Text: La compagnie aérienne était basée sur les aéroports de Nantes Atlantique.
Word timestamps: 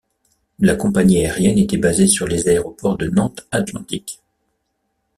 La 0.57 0.75
compagnie 0.75 1.19
aérienne 1.19 1.59
était 1.59 1.77
basée 1.77 2.07
sur 2.07 2.25
les 2.27 2.49
aéroports 2.49 2.97
de 2.97 3.07
Nantes 3.07 3.45
Atlantique. 3.51 4.19